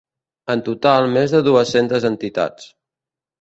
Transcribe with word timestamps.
En 0.53 0.63
total, 0.69 1.05
més 1.17 1.35
de 1.35 1.41
dues-centes 1.49 2.09
entitats. 2.11 2.73